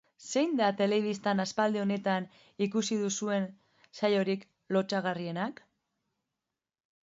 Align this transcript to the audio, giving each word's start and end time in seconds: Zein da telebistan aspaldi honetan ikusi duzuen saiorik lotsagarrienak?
Zein 0.27 0.53
da 0.59 0.69
telebistan 0.77 1.43
aspaldi 1.43 1.81
honetan 1.81 2.25
ikusi 2.67 2.99
duzuen 3.03 3.47
saiorik 4.01 4.49
lotsagarrienak? 4.77 5.65